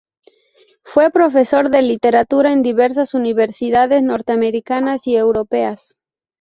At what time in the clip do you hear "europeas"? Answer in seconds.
5.15-5.95